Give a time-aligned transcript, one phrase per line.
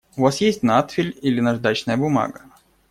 [0.17, 2.41] У вас есть надфиль или наждачная бумага?